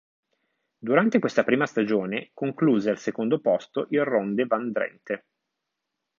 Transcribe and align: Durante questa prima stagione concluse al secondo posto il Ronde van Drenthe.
Durante 0.79 1.19
questa 1.19 1.43
prima 1.43 1.67
stagione 1.67 2.31
concluse 2.33 2.89
al 2.89 2.97
secondo 2.97 3.39
posto 3.39 3.85
il 3.91 4.03
Ronde 4.03 4.45
van 4.47 4.71
Drenthe. 4.71 5.25